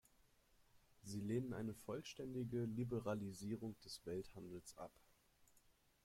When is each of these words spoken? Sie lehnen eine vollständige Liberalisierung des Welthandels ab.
Sie 1.03 1.21
lehnen 1.21 1.53
eine 1.53 1.75
vollständige 1.75 2.63
Liberalisierung 2.65 3.75
des 3.81 4.03
Welthandels 4.03 4.75
ab. 4.75 4.89